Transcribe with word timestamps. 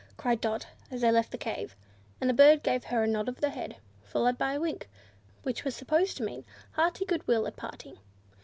cried 0.17 0.41
Dot, 0.41 0.65
as 0.89 1.01
they 1.01 1.11
left 1.11 1.29
the 1.31 1.37
cave; 1.37 1.75
and 2.19 2.27
the 2.27 2.33
bird 2.33 2.63
gave 2.63 2.85
her 2.85 3.03
a 3.03 3.07
nod 3.07 3.29
of 3.29 3.39
the 3.39 3.51
head, 3.51 3.75
followed 4.01 4.35
by 4.35 4.53
a 4.53 4.59
wink, 4.59 4.89
which 5.43 5.63
was 5.63 5.75
supposed 5.75 6.17
to 6.17 6.23
mean 6.23 6.43
hearty 6.71 7.05
good 7.05 7.27
will 7.27 7.45
at 7.45 7.55
parting. 7.55 7.99